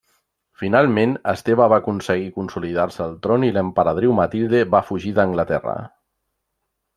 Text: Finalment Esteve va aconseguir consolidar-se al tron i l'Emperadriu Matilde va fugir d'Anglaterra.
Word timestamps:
Finalment 0.59 1.11
Esteve 1.33 1.67
va 1.73 1.77
aconseguir 1.81 2.31
consolidar-se 2.39 3.03
al 3.05 3.13
tron 3.27 3.45
i 3.49 3.51
l'Emperadriu 3.59 4.17
Matilde 4.21 4.63
va 4.77 4.83
fugir 4.89 5.15
d'Anglaterra. 5.21 5.77